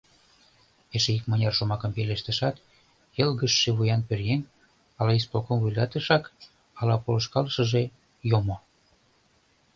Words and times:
Эше 0.95 1.11
икмыняр 1.17 1.53
шомакым 1.57 1.91
пелештышат, 1.95 2.55
йылгыжше 3.17 3.69
вуян 3.77 4.01
пӧръеҥ, 4.07 4.41
ала 4.99 5.11
исполком 5.19 5.57
вуйлатышак, 5.61 6.23
ала 6.79 6.95
полышкалышыже, 7.03 7.83
йомо. 8.29 8.57